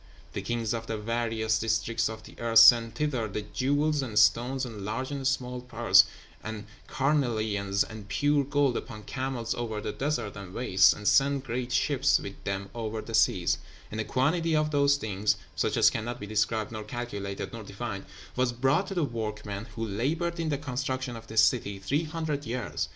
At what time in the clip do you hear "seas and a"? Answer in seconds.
13.13-14.03